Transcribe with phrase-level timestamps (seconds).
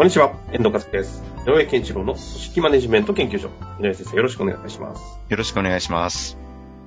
[0.00, 1.22] こんにちは、遠藤和樹です。
[1.46, 3.50] 井上健一郎の組織マネジメント研究所。
[3.80, 5.02] 井上先生、よろしくお願いいたします。
[5.28, 6.38] よろしくお願いします。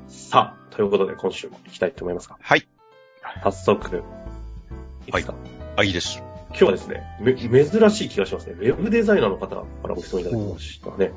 [0.08, 2.68] さあ、ということで今週も行きたいと思いますが、はい。
[3.44, 4.04] 早速、
[5.06, 5.36] いいですか、
[5.76, 6.24] あ、いいです。
[6.50, 8.54] 今日はですね、め、珍しい気がしますね。
[8.54, 11.12] ウェブデザイナーの方からご質問いただきましたね。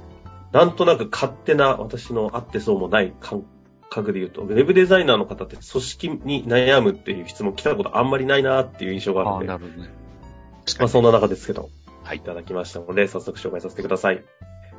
[0.52, 3.42] なんとなく勝手な私のあってそうもない感
[3.88, 9.90] 覚で言うと、ウェブデザイナーの方って組織に悩むっていう質問来たことあんまりないなっていう印象があるので、るほどね。
[10.78, 11.70] まあそんな中ですけど、
[12.06, 14.22] はいいただきましたので、早速紹介させてください。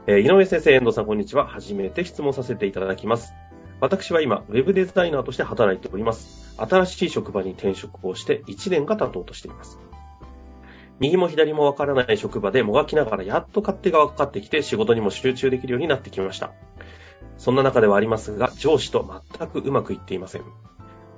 [0.07, 1.45] えー井上先生、遠藤さん、こんにちは。
[1.45, 3.33] 初めて質問させていただきます。
[3.81, 6.55] 私は今、ウェブデザイナーとして働いております。
[6.57, 9.77] 新しい職場に転職をして1年が経とうとしています。
[11.01, 16.53] 右も左もわからない職場でもがきながらやっと勝手が分かってきて仕事にも集中できるようになってきました。
[17.37, 19.05] そんな中ではありますが、上司と
[19.37, 20.43] 全くうまくいっていません。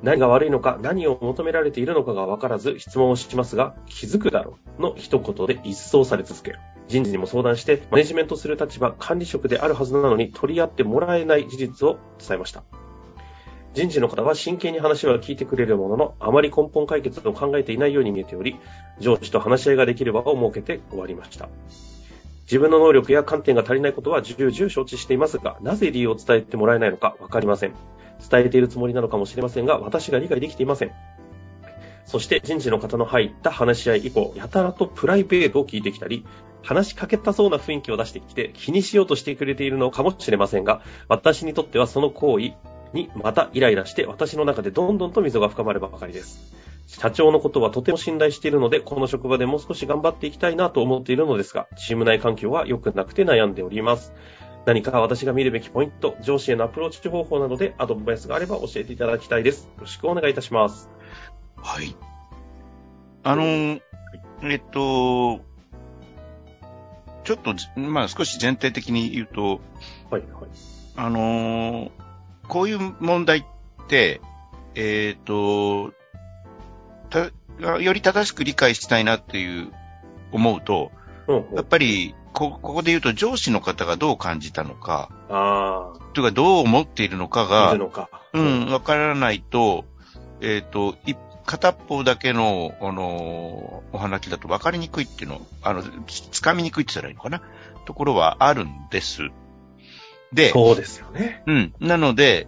[0.01, 6.59] 何が悪いのか、何を求められているのかが分からず質問をしますが、気づくだろうの一言で一掃され続ける。
[6.87, 12.63] 人事にも相談して、マネジメントする立場、管理職であるはずなのに取り合ってもらえない事実を伝えました。
[13.73, 18.55] 人事の方は真剣に話は聞いてくれるものの、あまり根本解決を考えていないように見えており、
[18.99, 21.49] 上司と話し合いができる場を設けて終わりました。
[22.43, 27.75] 自分の能力や観点が足りないことは重々承知していますが、なぜ理由を伝えてもらえないのかわかりません。
[28.19, 30.91] 伝えているつもりなのかもしれませんが、私が理解できていません。
[32.05, 36.25] そして人事の方の入った話し合い以降、やたらとプライベートを聞いてきたり、
[36.63, 42.53] 話しかけたそうな雰囲気を出してきて気にしようとしてくれているのかもしれませんが、私にとってはその行為
[42.93, 46.53] にまたイライラして私の中でどんどんと溝が深まればばかりです。
[46.87, 54.11] 社長のことはとても信頼しているので、この職場でもう少し頑張っていきたいなと思っているのですが、チーム内環境は良くなくて悩んでおります。
[54.69, 59.63] 何か私が見るべきポイント、上司へのアプローチ方法などでアドバイスがあれば教えていただきたいです。
[59.63, 60.91] よろしくお願いいたします。
[61.57, 61.95] はい。
[63.23, 63.81] あのー、
[64.43, 65.39] えっと、
[67.23, 69.59] ちょっとじ、まあ少し前提的に言うと、
[70.11, 70.23] はい、はい。
[70.97, 71.91] あのー、
[72.47, 73.43] こういう問題っ
[73.87, 74.21] て、
[74.75, 75.93] えっと、
[77.09, 77.31] た、
[77.79, 79.73] より正しく理解したいなっていう
[80.31, 80.91] 思うと、
[81.27, 88.09] うん、うんやっぱり、こ、ここで言うと上司の方がどう感じたのか、あというかどう思っているのかがか。
[88.33, 89.85] うん、わからないと、
[90.41, 97.41] えっ、と、い片っ方だけの、あのーお話だと分かりにくいっていうの、あの、つつかみにくいって言ったらいいのかな
[97.85, 99.29] ところはあるんです。
[100.31, 101.41] で、そうですよね。
[101.47, 101.73] うん。
[101.79, 102.47] なので、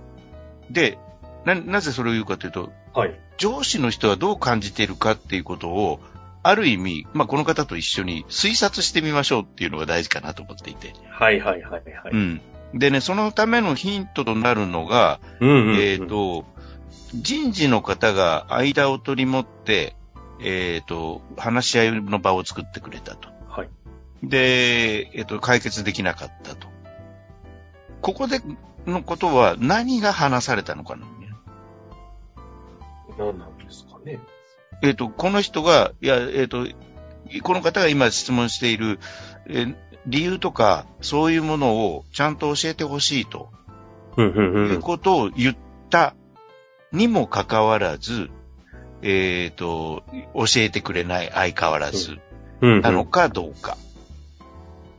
[0.69, 0.99] で、
[1.45, 3.19] な、なぜそれを言うかというと、はい。
[3.37, 5.99] 上司の人はどう感じているかっていうことを、
[6.43, 10.93] ある意味、まあ、この方と一緒に推察してみましょうっていうのが大事かなと思っていて。
[11.09, 12.11] はい、はい、はい、はい。
[12.11, 12.41] うん。
[12.73, 15.75] でね、そのためのヒントとなるのが、うん、うんうん。
[15.77, 16.45] えっ、と、
[17.13, 19.95] 人事の方が間を取り持って、
[20.39, 23.29] えっ、と、話し合いの場を作ってくれたと。
[23.47, 23.69] はい。
[24.23, 26.67] で、えっ、と、解決できなかったと。
[28.01, 28.41] ここで
[28.87, 31.11] のことは何が話されたのかな、ね。
[33.17, 34.19] 何なんですかね。
[34.81, 36.67] えっ、と、この人が、いや、えっ、と、
[37.43, 38.99] この方が今質問している、
[39.47, 39.75] えー
[40.07, 43.49] 理由とか、そういうものをちゃんと教えてほしいと。
[44.17, 44.57] うん、うん、う。
[44.69, 45.55] いうんことを言っ
[45.89, 46.15] た
[46.91, 48.29] にもかかわらず、
[49.01, 50.03] えっ、と、
[50.33, 52.17] 教えてくれない相変わらず。
[52.61, 53.77] なのかどうか。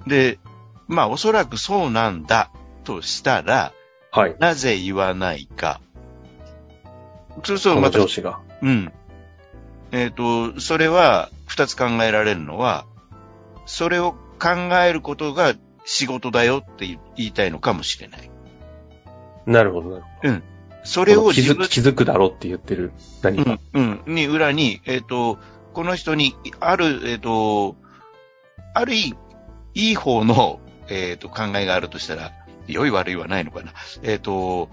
[0.07, 0.39] で、
[0.89, 2.51] まあおそらくそうなんだ
[2.85, 3.73] としたら、
[4.11, 4.37] はい。
[4.39, 5.81] なぜ言わないか。
[7.45, 8.41] そうすそのるとまた、上司が。
[8.63, 8.93] うん。
[9.93, 12.87] えっ、と、それは二つ考えられるのは、
[13.67, 14.51] それを考
[14.85, 15.55] えることが
[15.85, 16.87] 仕事だよって
[17.17, 18.31] 言いたいのかもしれない。
[19.47, 20.53] なるほど、なるほど。
[20.85, 22.93] それを気づ気づくだろうって言ってる
[23.23, 23.59] 何か。
[23.75, 24.15] うん、うん。
[24.15, 25.39] に、裏に、えっ、と、
[25.75, 27.77] この人に、ある、えっ、と、
[28.75, 29.15] あるい、
[29.75, 32.33] いい方の、えっ、と、考えがあるとしたら、
[32.67, 33.73] 良い悪いはないのかな。
[34.03, 34.71] えっ、と、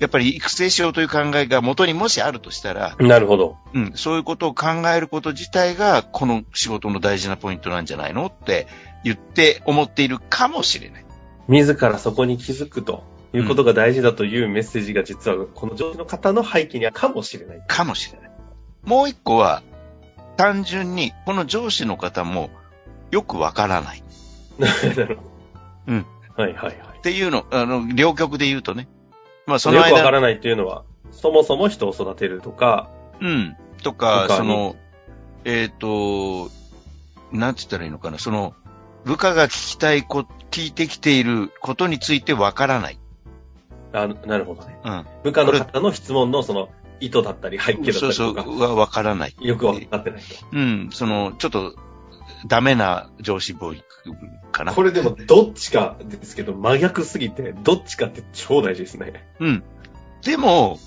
[0.00, 3.58] やっぱり育成しようという考えが元にもしあるとしたら、なるほど。
[3.74, 8.66] うん、そういうことを考えること自体が、この仕事の大事なポイントなんじゃないのって
[9.04, 11.04] 言って思っているかもしれない。
[11.48, 13.04] 自らそこに気づくと
[13.34, 17.62] いうことが大事だというメッセージが実はこの上司の方の背景にはかもしれない。
[17.68, 18.30] かもしれない。
[18.82, 19.62] もう一個は、
[20.38, 22.48] 単純に、この上司の方も
[23.10, 24.02] よくわからない。
[24.58, 25.30] なるほど。
[25.88, 26.06] うん。
[26.36, 26.76] はいはいはい。
[26.96, 28.88] っていうの、あの、両極で言うとね。
[29.50, 32.88] まあ、そそのよくわからないっていうのは、そもそも人を育てるとか、
[33.20, 33.56] うん。
[33.82, 34.76] とか、その、
[35.44, 36.50] えっ、と、
[37.32, 38.54] なんて言ったらいいのかな、その、
[39.04, 42.98] 部下が聞きたいこ、聞いてきていることについてわからない。
[43.92, 44.78] あなるほどね。
[44.84, 45.06] うん。
[45.24, 46.68] 部下の方の質問のその
[47.00, 49.34] 意図だったり背景だったそうそう、りとか、はわからない。
[49.40, 50.46] よくわかってないと。
[50.52, 50.90] うん。
[50.92, 51.74] その、ちょっと、
[52.46, 53.84] ダメな上司ボーイ
[54.52, 54.72] かな。
[54.72, 59.28] これでもどっちかですけど、真逆すぎて、どっちかって超大事ですね。
[59.40, 59.62] うん。
[60.22, 60.78] でも、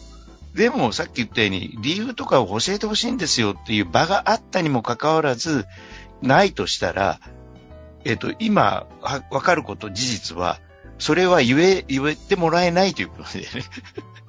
[0.56, 5.66] でもさっき言ったように、理由とかを教えてほしいんですよっていう場があったにもかかわらず、
[6.22, 7.20] ないとしたら、
[8.06, 10.60] えっ、と、今、はわかること、事実は、
[11.00, 13.48] それは言え、言えてもらえないということでね。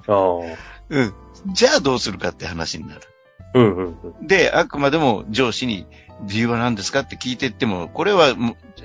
[0.07, 0.57] ああ。
[0.89, 1.13] うん。
[1.53, 3.01] じゃあどうするかって話になる。
[3.55, 4.27] うんうんうん。
[4.27, 5.87] で、あくまでも上司に、
[6.21, 8.35] 理由は何ですかって聞いてっても、これは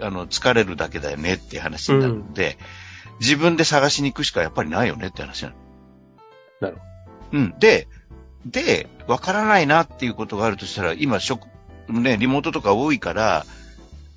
[0.00, 2.56] あの、疲れるだけだよねっていう話になるので、
[3.20, 5.54] 自分で探しに行くしかやっぱりないよねって話なの。
[6.60, 6.82] なるほ
[7.32, 7.54] うん。
[7.58, 7.88] で、
[8.46, 11.46] で、わからないなっていうことがあるとしたら、今、職、
[11.88, 13.44] ね、リモートとか多いから、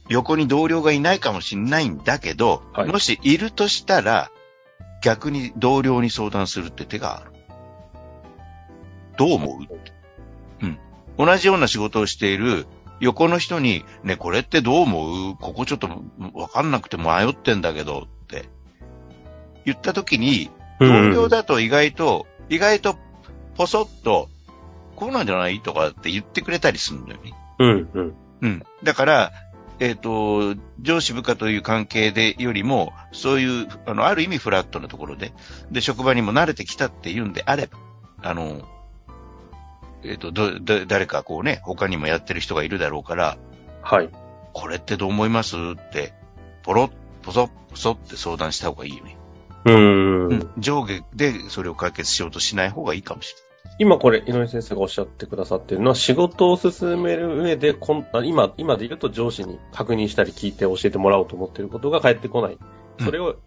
[0.10, 4.32] 横に同僚がいないかもしれないんだけど、はいもしいるとしたら、
[5.02, 7.32] 逆に同僚に相談するって手がある。
[9.18, 10.03] どう思う？
[10.64, 10.80] うん。
[11.18, 12.66] 同じような仕事をしている
[13.00, 15.36] 横の人に、ね、これってどう思う？
[15.36, 15.90] ここちょっと
[16.34, 18.46] わかんなくて迷ってんだけどって
[19.66, 20.50] 言ったときに、
[20.80, 20.88] ど。
[20.88, 22.96] 同僚だと意外と、意外と
[23.56, 24.30] ポソッと、
[24.96, 25.60] こうなんじゃない？
[25.62, 27.34] とかって言ってくれたりするんだよね。
[27.60, 28.16] うんうん。
[28.42, 28.64] うん。
[28.84, 29.32] だから、
[29.80, 35.34] えっ、と、上司部下という関係でよりも、そういう、あの、ある意味フラットなところで、
[35.72, 37.80] で、職場にも慣れてきたっていうんであれば、
[38.22, 38.62] あの、
[40.04, 43.38] えっ、と、ど、ど、誰かこうね、他にもやってる人がいるだろうから、
[43.82, 44.10] はい。
[44.54, 45.56] これってどう思います？
[45.56, 46.14] って、
[46.64, 46.92] ポロッ、
[47.22, 49.18] ポソッ、ポソって相談した方がいいよね。
[49.66, 50.28] うーん。
[50.28, 50.52] うん。
[50.58, 53.76] 上下でそれを解決しようとしない方がいいかもしれない。
[53.80, 62.54] 今これ、井上先生がおっしゃってくださってるのは、仕事を進める上で、こんあ今、今で言うと上司に確認したり聞いて教えてもらおうと思ってることが返ってこない。
[62.54, 62.56] う
[63.04, 63.38] んそれを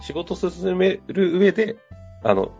[0.00, 1.76] 仕事を進める上で、
[2.24, 2.50] あの、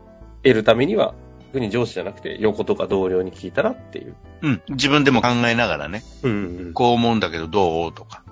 [0.44, 1.14] 得るためには、
[1.48, 4.14] 特に上司じゃなくて、横とか同僚に聞いたらっていう。
[4.42, 4.62] うん。
[4.68, 6.72] 自分でも考えながらね、うんうん。
[6.74, 8.22] こう思うんだけどどうとか。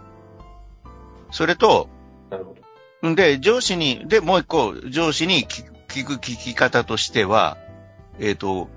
[1.31, 1.89] それと、
[2.31, 2.55] なるほ
[3.03, 3.11] ど。
[3.11, 7.57] んで、上司に、で、もう一個、上司に聞く聞く聞き方としては、
[8.19, 8.69] えっ、と、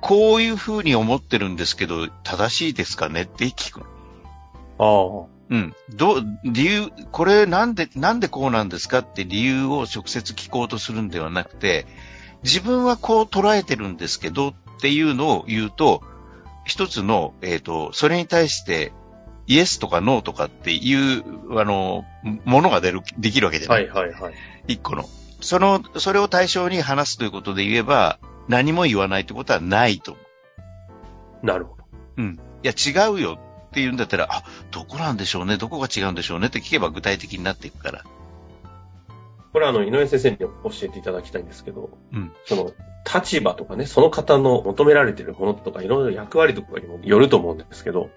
[0.00, 3.80] こういうふうに思ってるんですけど、正しいですかねって聞く。
[4.78, 5.26] ああ。
[5.50, 5.74] うん。
[5.90, 11.86] どう、理由、これなんで、なんでこうなんですかって理由を直接聞こうとするんではなくて、
[12.42, 16.02] 自分はこう捉えてるんですけどっていうのを言うと、
[16.64, 18.92] 一つの、えっ、と、それに対して、
[19.46, 22.04] イエスとかノーとかっていう、あの、
[22.44, 23.74] ものが出る、できるわけじゃな。
[23.74, 24.34] はいいはいはい。
[24.68, 25.08] 一個の。
[25.40, 30.20] その、それを対象に話すということで言えば、何も言わないってことはないと思
[31.42, 31.84] なるほど。
[32.18, 32.22] う。
[32.22, 32.40] うん。
[32.62, 33.38] いや、違うよ
[33.68, 38.04] って言うんだったら、あ、どこなんでしょうね、どこが違うんでしょうねって聞けば具体的になっていくから。
[39.52, 40.48] これはあの、井上先生に教
[40.82, 42.32] えていただきたいんですけど、うん。
[42.44, 42.72] その、
[43.12, 48.10] 立場とかね、その方の求められているものとか、いろいろ役割とかにもよると思うんですけど、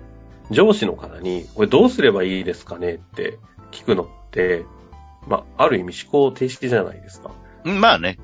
[0.52, 3.40] 上司の方に、これどうすればいいですかねって
[3.72, 4.66] 聞くのって、
[5.28, 7.32] まあ、ある意味思考停止じゃないですか。
[7.64, 8.20] うんまあね。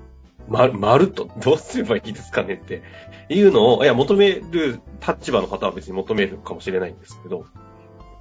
[0.48, 2.84] ま、まるっと、どうすればいいですかねって
[3.30, 7.46] いうのを、いや、求める立場の方は別に求めるかもしれないんですけど、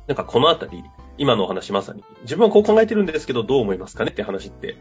[0.07, 0.85] なんかこのあたり、
[1.19, 4.77] 今のお話まさに、自分はこう考えてるんですけど、どう思いますかねって話って、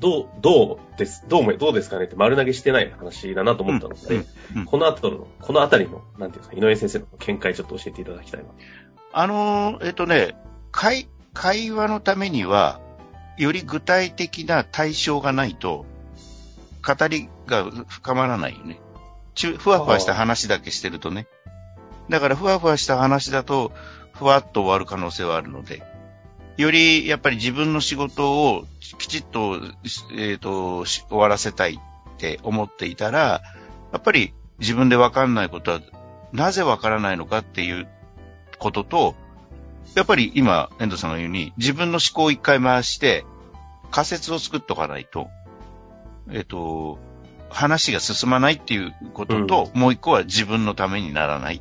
[0.00, 8.46] どう、どうです、どう思い、どうですかねって丸投げしてない話だなと思ったので、うんうんこの後の、このあたりの、なんていうんですか、井上先生の見解ちょっと教えていただきたいな。
[9.12, 10.34] あのーえっとね、
[10.70, 12.80] 会、会話のためには、
[13.38, 15.86] より具体的な対象がないと、
[16.84, 18.80] 語りが深まらないよね。
[19.34, 21.26] ちゅふわふわした話だけしてるとね。
[22.08, 23.72] だからふわふわした話だと、
[24.12, 25.82] ふわっと終わる可能性はあるので、
[26.56, 28.66] よりやっぱり自分の仕事を
[28.98, 29.60] きちっと、
[30.16, 33.42] えっ、と、し終わらせたいって思っていたら、
[33.92, 35.80] やっぱり自分でわかんないことは、
[36.32, 37.88] なぜわからないのかっていう
[38.58, 39.14] ことと、
[39.94, 43.24] やっぱり今、遠藤さんが言うように、自分の思考を一回回して、
[43.90, 45.28] 仮説を作っとかないと、
[46.30, 46.98] えっ、と、
[47.50, 51.60] 話が進まないっていうことと、もう一個は自分のためにならない。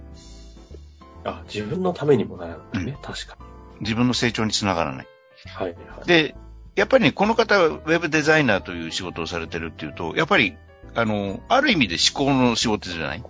[1.23, 2.97] あ、自分のためにもならないね。
[3.01, 3.37] 確か
[3.79, 5.07] 自分の成長につながらない。
[5.45, 5.51] に。
[5.51, 5.73] はい、は
[6.03, 6.07] い。
[6.07, 6.35] で、
[6.75, 10.55] やっぱりね、この方はウェブデザイナーという仕事をされてるっていうと、やっぱり、
[10.95, 13.23] あの、ある意味で思考の仕事じゃない？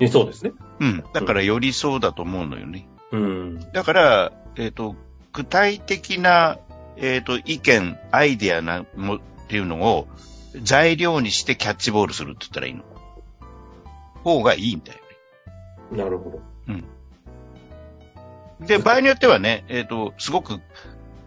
[0.00, 0.52] えそうですね。
[0.80, 1.04] うん。
[1.12, 2.88] だからよりそうだと思うのよね。
[3.12, 3.72] うん。
[3.72, 4.96] だから、えっ、と、
[5.32, 6.58] 具体的な、
[6.96, 10.06] えっ、と、意見、アイデアなも、っていうのを
[10.62, 12.84] 材料にしてキャッチボールするって言ったらいいの。
[14.22, 14.98] 方がいいんだよ
[15.92, 16.72] なるほど。
[16.72, 16.84] ね。
[18.66, 20.60] で、場合によってはね、えっ、と、すごく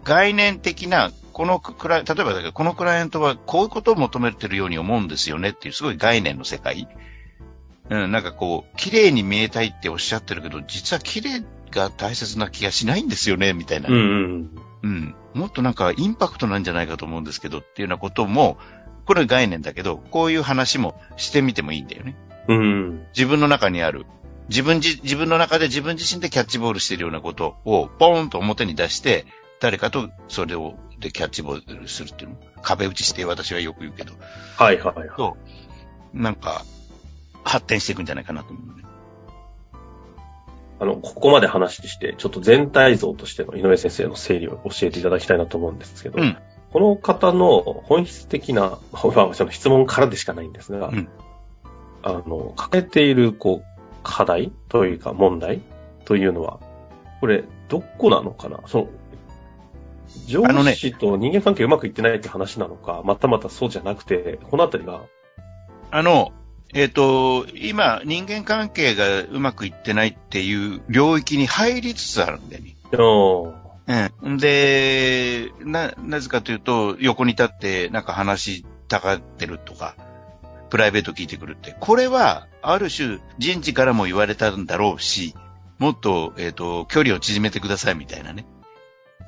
[0.04, 6.88] 概念的な、このクライ、例えばだけど、このクライアントはこういうことを求めてるように思うんですよねっていうすごい概念の世界。
[7.90, 13.88] うん、なんかこう、綺麗に見えたいっておっしゃってるけど、実は綺麗が大切な気がしないんですよね、みたいな。
[13.88, 14.50] うんうん。
[14.82, 15.14] うん。
[15.34, 18.58] もっとなんかインパクトなんじゃないかと思うんですけどっていうようなことも、
[19.06, 22.16] これ概念だけど、こういう話もしてみてもいいんだよね。
[22.48, 23.06] うん。
[23.14, 24.06] 自分の中にある、
[24.48, 29.26] 自分自、自分の中で自分自身でキャッチボールしているようなことを、ポーンと表に出して、
[29.60, 32.36] 誰かとそれを、でキャッチボールするっていうの。
[32.62, 34.12] 壁打ちして私はよく言うけど、
[34.56, 35.08] はいはいはい。
[35.16, 35.36] と、
[36.12, 36.64] なんか、
[37.44, 38.84] 発展していくんじゃないかなと思うね。
[40.80, 46.36] あの、ここまで話して、ちょっと全体像としての井上先生の整理を教えていただきたいなと思うんですけど、うん
[46.74, 48.62] この方の本質的な、
[49.14, 51.08] まあ、その質問からでしかないんですが、うん
[52.02, 53.73] あの、抱えている、こう、
[54.04, 55.60] 課題というか問題
[56.04, 56.60] というのは、
[57.20, 58.60] これ、どこなのかな？
[58.66, 58.88] その、
[60.26, 65.00] 上司と人間関係うまくいってないって話なのか、またまたそうじゃなくて、このあたりが、
[65.90, 66.32] あの、
[66.74, 72.76] えっ、と、今、人間関係がうまくいってないっていう領域に入りつつあるんだよね。
[72.92, 74.38] うんうん。
[74.38, 79.94] で、な、なぜかというと、横に立ってなんか話したがってるとか、
[80.70, 81.76] プライベート聞いてくるって。
[81.78, 85.34] これは、ある種、人事からも言われたんだろうし、
[85.78, 88.46] もっと、えっ、と、距離を縮めてくださいみたいなね。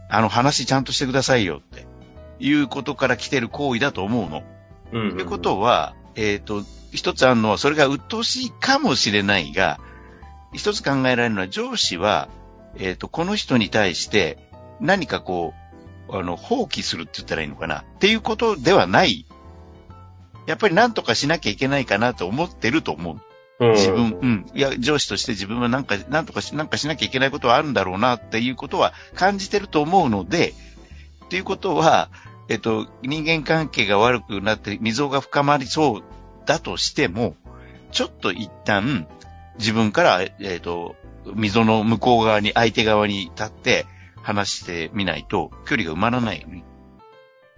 [0.08, 1.86] あの話ちゃんとしてくださいよって。
[2.38, 4.42] いうことから来てる行為だと思うの。
[4.92, 5.16] うん。
[5.16, 6.62] ということは、えっ、と、
[6.92, 9.78] 一つあるのは、それが鬱陶しいかもしれないが、
[10.52, 12.28] 一つ考えられるのは、上司は、
[12.78, 14.38] えっ、と、この人に対して、
[14.80, 15.54] 何かこ
[16.08, 19.26] う、あの、放棄するって言ったらいいのかなっていうことではない。
[20.46, 23.20] やっぱり何とかしなきゃいけないかなと思ってると思う。
[23.58, 24.46] うん、自分、うん。
[24.54, 30.52] いや、上司として自分はなんか、なんとかし、なんかしなきゃいけないことはあるんだろうなっていうことは感じてると思うので、
[31.24, 32.10] っていうことは、
[32.48, 36.02] えっと、人間関係が悪くなって溝が深まりそう
[36.44, 37.34] だとしても、
[37.92, 39.08] ちょっと一旦
[39.58, 40.96] 自分から、えっと、
[41.34, 43.86] 溝の向こう側に、相手側に立って
[44.22, 46.64] 話してみないと距離が埋まらないよね。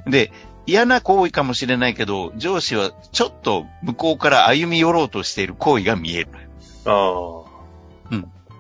[0.06, 0.32] で、
[0.68, 6.28] 嫌な行為かもしれないけど、上司はちょっと向こうから歩み寄ろうとしている行為が見える。
[6.84, 7.44] あ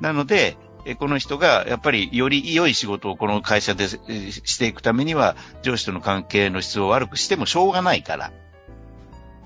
[0.00, 8.32] なので、えこの人がやっぱりより良い仕事をこの会社でえしていくためには、上司との関係の質を悪くしてもしょうがないから。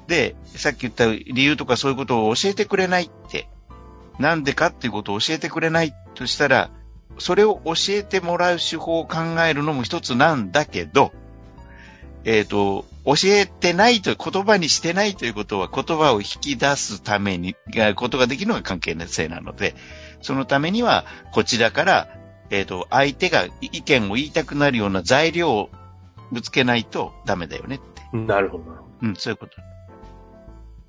[0.06, 3.48] で、さっき言った理由とかそういうことを教えてくれないって、
[4.20, 6.70] なんでかっていうことを教えてくれないとしたら、
[7.18, 11.12] それを教えてもらう手法を考えるのも一つなんだけど、
[12.24, 19.74] えっ、と、教えてないという、言葉にしてないということは言葉を引き出すために、がことができるのが関係性なので、
[20.20, 22.08] そのためには、こちらから、
[22.50, 25.70] えっ、と、相手が意見を言いたくなるような材料を
[26.30, 28.02] ぶつけないとダメだよねって。
[28.12, 28.64] あ、なるほど、
[29.02, 29.56] うん、そういうこと。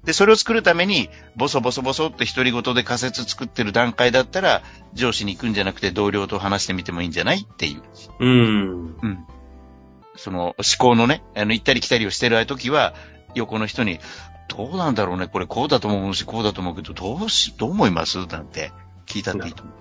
[0.04, 4.62] で、それを作るために、ボソボソボソって独り言で仮説作ってる段階だったら、
[4.94, 7.82] 上司に行くんじゃなくて同僚と話してみてもいいんじゃないっていう。
[7.82, 8.16] ど。
[8.20, 8.98] うん。
[9.02, 9.26] うん。
[10.16, 12.94] その思考のね、あの、行ったり来たりをしてる時は、
[13.36, 14.00] 横の人に、
[14.48, 18.26] どうなんだろうね、これこうだと思うし、こうだと思うけど、どうし、どう思います？
[18.28, 18.72] なんて
[19.06, 19.72] 聞いたっていいと思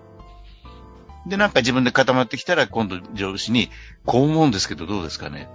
[1.27, 1.29] う。
[1.29, 3.71] で、なんか自分で固まってきたら、今度上司に、
[4.07, 5.49] こう思うんですけど、どうですかね？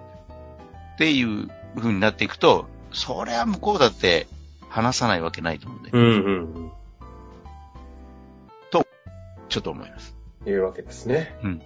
[0.96, 4.28] っていう風になっていくと、それは向こうだって
[4.70, 6.72] 話さないわけないと思うんで、うんうんうん。
[9.50, 10.14] ちょっと思います。
[10.46, 11.34] いうわけですね。
[11.42, 11.62] うん。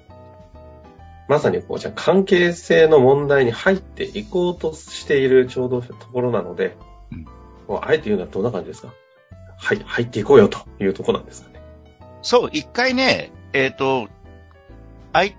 [1.31, 6.75] まさにこう、じゃあ関係性の問題に入っていこうとしているちょうどところなので、
[7.09, 7.25] うん
[7.67, 8.93] こうあえて言うのはどんな感じですか？
[9.57, 11.61] はい、入っていこうよというところなんですかね。
[12.21, 14.09] そう、一回ね、えっ、と、
[15.13, 15.33] 相、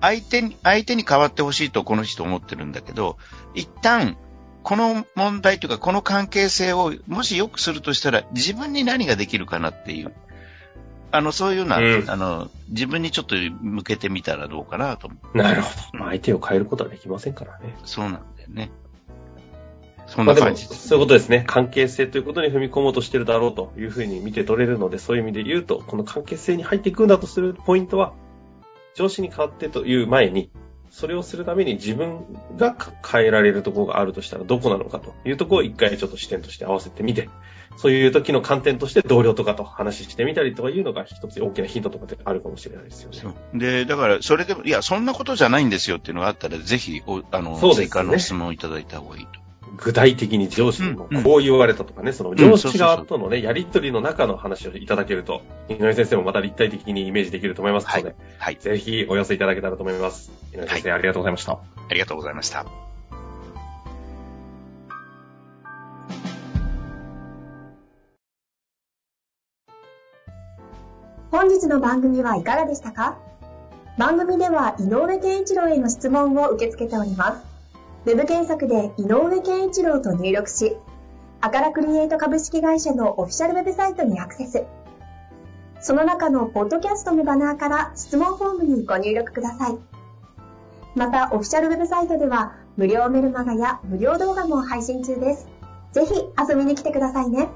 [0.00, 3.16] 相手に、相手に変わってほしいとこの人思ってるんだけど、
[3.54, 4.16] 一旦、
[4.64, 10.12] この問題というか、この関係性をもし良くするとしたら、自分に何ができるかなっていう。
[11.12, 15.38] あの、そういうような、うんあの、自分にちょっと向けてみたらどうかなと思う。
[15.38, 15.98] なるほど。
[15.98, 17.76] まあ相手を変えることはできませんからね。
[17.84, 18.70] そうなんだよね。
[20.06, 20.66] そんまあでも、な感じ。
[20.66, 21.44] そういうことですね。
[21.46, 28.12] 関係性ということに踏み込もうとしてるだろうというふうに見て取れるので、そういう意味で言うと、この関係性に入っていくんだとするポイントは、
[28.94, 30.50] 上司に変わってという前に、
[30.90, 32.24] それをするために自分
[32.56, 37.28] が変えられるところがあるとしたらどこなのかというところを一回ちょっと視点として合わせてみて、
[37.76, 43.34] そういう時の観点として同僚とかと話してみたりとかいうのが一つ大きなヒントとかであるかもしれないですよね。
[43.54, 49.45] で、だから、それでも、いや、そんなことじゃないんですよっていうのがあったら、ぜひ、おあの、ね追加の質問いただいた方がいいと。
[49.76, 58.56] 具体的に上司にもうんうんこう言われたとかね、その上司側とのね、やりとりの中の話をいただけると、井上先生もまた立体的にイメージできると思いますので、はい。
[58.56, 60.30] ぜひお寄せいただけたらと思います。
[60.54, 61.52] 井上先生、ありがとうございました。
[61.52, 62.66] ありがとうございました。
[71.30, 73.18] 本日の番組はいかがでしたか？
[73.98, 77.55] 番組では井上健一郎への質問を受け付けております。
[78.06, 80.76] ウェブ検索で井上健一郎と入力し、
[81.40, 84.64] アカラクリエイト株式会社のオフィシャルウェブサイトにアクセス。
[85.80, 89.78] その中のポッドキャストのバナーから質問フォームにご入力ください。
[90.94, 95.48] また、オフィシャルウェブサイトでは無料メルマガや無料動画も配信中です。
[95.90, 97.48] ぜひ遊びに来てくださいね。